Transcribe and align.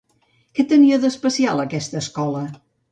Què 0.59 0.65
tenia, 0.71 0.99
d'especial, 1.05 1.63
aquesta 1.67 2.05
escola? 2.05 2.45